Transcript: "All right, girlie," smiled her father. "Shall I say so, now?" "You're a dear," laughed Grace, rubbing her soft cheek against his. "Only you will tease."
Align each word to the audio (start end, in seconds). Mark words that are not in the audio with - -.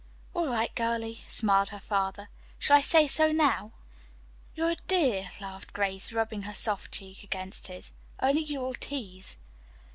"All 0.33 0.47
right, 0.47 0.73
girlie," 0.73 1.21
smiled 1.27 1.69
her 1.69 1.79
father. 1.79 2.29
"Shall 2.57 2.75
I 2.77 2.81
say 2.81 3.05
so, 3.05 3.31
now?" 3.31 3.73
"You're 4.55 4.71
a 4.71 4.75
dear," 4.87 5.29
laughed 5.39 5.73
Grace, 5.73 6.11
rubbing 6.11 6.41
her 6.41 6.55
soft 6.55 6.91
cheek 6.91 7.21
against 7.21 7.67
his. 7.67 7.91
"Only 8.19 8.41
you 8.41 8.61
will 8.61 8.73
tease." 8.73 9.37